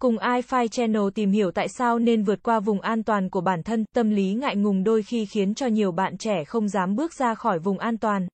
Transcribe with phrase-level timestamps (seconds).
[0.00, 3.62] Cùng iFi Channel tìm hiểu tại sao nên vượt qua vùng an toàn của bản
[3.62, 7.14] thân, tâm lý ngại ngùng đôi khi khiến cho nhiều bạn trẻ không dám bước
[7.14, 8.28] ra khỏi vùng an toàn.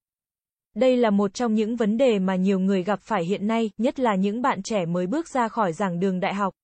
[0.74, 4.00] Đây là một trong những vấn đề mà nhiều người gặp phải hiện nay, nhất
[4.00, 6.54] là những bạn trẻ mới bước ra khỏi giảng đường đại học.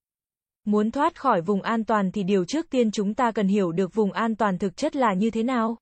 [0.64, 3.94] Muốn thoát khỏi vùng an toàn thì điều trước tiên chúng ta cần hiểu được
[3.94, 5.76] vùng an toàn thực chất là như thế nào.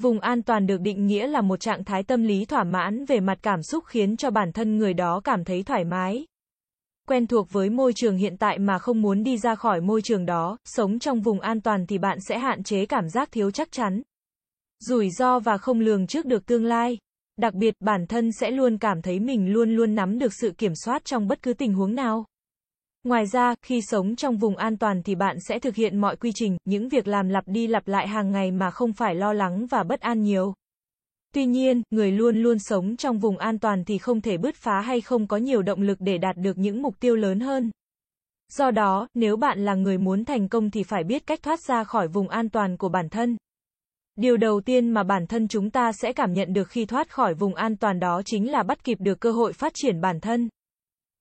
[0.00, 3.20] Vùng an toàn được định nghĩa là một trạng thái tâm lý thỏa mãn về
[3.20, 6.26] mặt cảm xúc khiến cho bản thân người đó cảm thấy thoải mái.
[7.08, 10.26] Quen thuộc với môi trường hiện tại mà không muốn đi ra khỏi môi trường
[10.26, 13.72] đó, sống trong vùng an toàn thì bạn sẽ hạn chế cảm giác thiếu chắc
[13.72, 14.02] chắn.
[14.80, 16.98] Rủi ro và không lường trước được tương lai.
[17.36, 20.74] Đặc biệt, bản thân sẽ luôn cảm thấy mình luôn luôn nắm được sự kiểm
[20.74, 22.24] soát trong bất cứ tình huống nào.
[23.04, 26.32] Ngoài ra, khi sống trong vùng an toàn thì bạn sẽ thực hiện mọi quy
[26.34, 29.66] trình, những việc làm lặp đi lặp lại hàng ngày mà không phải lo lắng
[29.66, 30.54] và bất an nhiều.
[31.34, 34.80] Tuy nhiên, người luôn luôn sống trong vùng an toàn thì không thể bứt phá
[34.80, 37.70] hay không có nhiều động lực để đạt được những mục tiêu lớn hơn.
[38.52, 41.84] Do đó, nếu bạn là người muốn thành công thì phải biết cách thoát ra
[41.84, 43.36] khỏi vùng an toàn của bản thân.
[44.16, 47.34] Điều đầu tiên mà bản thân chúng ta sẽ cảm nhận được khi thoát khỏi
[47.34, 50.48] vùng an toàn đó chính là bắt kịp được cơ hội phát triển bản thân.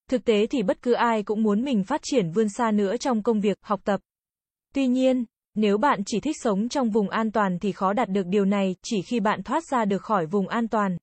[0.09, 3.24] Thực tế thì bất cứ ai cũng muốn mình phát triển vươn xa nữa trong
[3.24, 4.00] công việc, học tập.
[4.74, 8.28] Tuy nhiên, nếu bạn chỉ thích sống trong vùng an toàn thì khó đạt được
[8.28, 10.98] điều này, chỉ khi bạn thoát ra được khỏi vùng an toàn.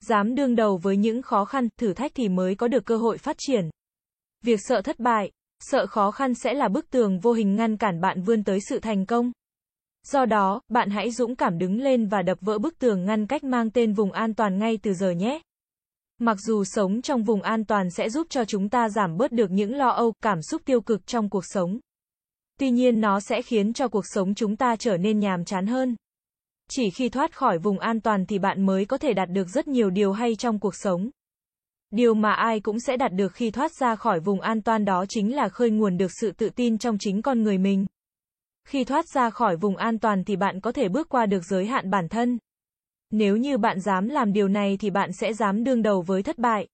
[0.00, 3.18] Dám đương đầu với những khó khăn, thử thách thì mới có được cơ hội
[3.18, 3.70] phát triển.
[4.42, 8.00] Việc sợ thất bại, sợ khó khăn sẽ là bức tường vô hình ngăn cản
[8.00, 9.32] bạn vươn tới sự thành công.
[10.06, 13.44] Do đó, bạn hãy dũng cảm đứng lên và đập vỡ bức tường ngăn cách
[13.44, 15.40] mang tên vùng an toàn ngay từ giờ nhé.
[16.18, 19.50] Mặc dù sống trong vùng an toàn sẽ giúp cho chúng ta giảm bớt được
[19.50, 21.80] những lo âu, cảm xúc tiêu cực trong cuộc sống.
[22.60, 25.96] Tuy nhiên nó sẽ khiến cho cuộc sống chúng ta trở nên nhàm chán hơn.
[26.70, 29.68] Chỉ khi thoát khỏi vùng an toàn thì bạn mới có thể đạt được rất
[29.68, 31.10] nhiều điều hay trong cuộc sống.
[31.90, 35.04] Điều mà ai cũng sẽ đạt được khi thoát ra khỏi vùng an toàn đó
[35.08, 37.86] chính là khơi nguồn được sự tự tin trong chính con người mình.
[38.68, 41.66] Khi thoát ra khỏi vùng an toàn thì bạn có thể bước qua được giới
[41.66, 42.38] hạn bản thân.
[43.10, 46.38] Nếu như bạn dám làm điều này thì bạn sẽ dám đương đầu với thất
[46.38, 46.68] bại.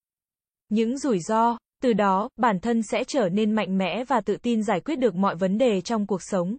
[0.69, 4.63] Những rủi ro, từ đó, bản thân sẽ trở nên mạnh mẽ và tự tin
[4.63, 6.57] giải quyết được mọi vấn đề trong cuộc sống.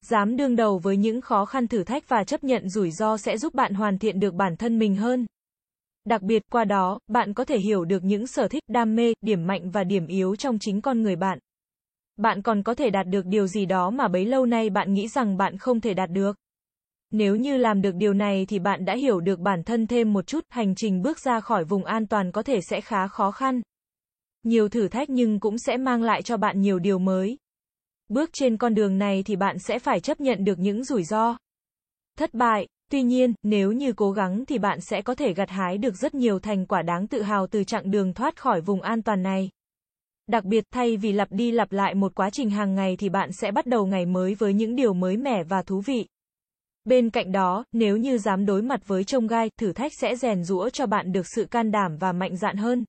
[0.00, 3.38] Dám đương đầu với những khó khăn thử thách và chấp nhận rủi ro sẽ
[3.38, 5.26] giúp bạn hoàn thiện được bản thân mình hơn.
[6.04, 9.46] Đặc biệt, qua đó, bạn có thể hiểu được những sở thích, đam mê, điểm
[9.46, 11.38] mạnh và điểm yếu trong chính con người bạn.
[12.16, 15.08] Bạn còn có thể đạt được điều gì đó mà bấy lâu nay bạn nghĩ
[15.08, 16.36] rằng bạn không thể đạt được.
[17.10, 20.26] Nếu như làm được điều này thì bạn đã hiểu được bản thân thêm một
[20.26, 23.60] chút, hành trình bước ra khỏi vùng an toàn có thể sẽ khá khó khăn.
[24.44, 27.38] Nhiều thử thách nhưng cũng sẽ mang lại cho bạn nhiều điều mới.
[28.08, 31.36] Bước trên con đường này thì bạn sẽ phải chấp nhận được những rủi ro.
[32.18, 35.78] Thất bại, tuy nhiên, nếu như cố gắng thì bạn sẽ có thể gặt hái
[35.78, 39.02] được rất nhiều thành quả đáng tự hào từ chặng đường thoát khỏi vùng an
[39.02, 39.50] toàn này.
[40.26, 43.32] Đặc biệt, thay vì lặp đi lặp lại một quá trình hàng ngày thì bạn
[43.32, 46.06] sẽ bắt đầu ngày mới với những điều mới mẻ và thú vị.
[46.84, 50.44] Bên cạnh đó, nếu như dám đối mặt với trông gai, thử thách sẽ rèn
[50.44, 52.84] rũa cho bạn được sự can đảm và mạnh dạn hơn.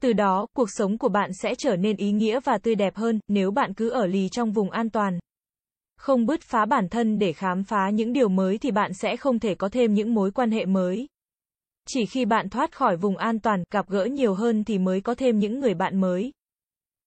[0.00, 3.20] Từ đó, cuộc sống của bạn sẽ trở nên ý nghĩa và tươi đẹp hơn,
[3.28, 5.18] nếu bạn cứ ở lì trong vùng an toàn.
[5.96, 9.38] Không bứt phá bản thân để khám phá những điều mới thì bạn sẽ không
[9.38, 11.06] thể có thêm những mối quan hệ mới.
[11.88, 15.14] Chỉ khi bạn thoát khỏi vùng an toàn, gặp gỡ nhiều hơn thì mới có
[15.14, 16.32] thêm những người bạn mới.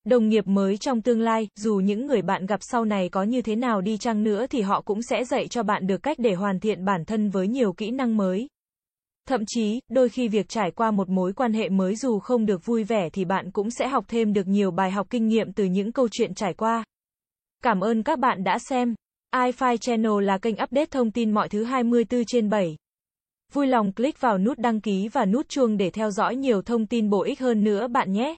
[0.03, 3.41] Đồng nghiệp mới trong tương lai, dù những người bạn gặp sau này có như
[3.41, 6.33] thế nào đi chăng nữa thì họ cũng sẽ dạy cho bạn được cách để
[6.33, 8.47] hoàn thiện bản thân với nhiều kỹ năng mới.
[9.27, 12.65] Thậm chí, đôi khi việc trải qua một mối quan hệ mới dù không được
[12.65, 15.65] vui vẻ thì bạn cũng sẽ học thêm được nhiều bài học kinh nghiệm từ
[15.65, 16.83] những câu chuyện trải qua.
[17.63, 18.95] Cảm ơn các bạn đã xem.
[19.35, 22.77] iFi Channel là kênh update thông tin mọi thứ 24 trên 7.
[23.53, 26.85] Vui lòng click vào nút đăng ký và nút chuông để theo dõi nhiều thông
[26.85, 28.35] tin bổ ích hơn nữa bạn nhé.